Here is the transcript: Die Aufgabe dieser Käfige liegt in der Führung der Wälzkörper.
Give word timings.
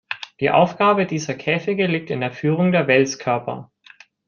Die 0.39 0.49
Aufgabe 0.49 1.05
dieser 1.05 1.35
Käfige 1.35 1.85
liegt 1.85 2.09
in 2.09 2.21
der 2.21 2.31
Führung 2.31 2.71
der 2.71 2.87
Wälzkörper. 2.87 3.71